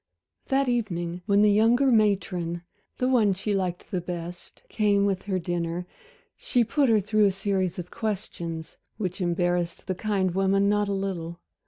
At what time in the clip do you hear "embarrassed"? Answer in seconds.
9.21-9.85